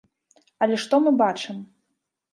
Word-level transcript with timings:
Але 0.65 0.79
што 0.83 0.95
мы 1.05 1.11
бачым? 1.23 1.63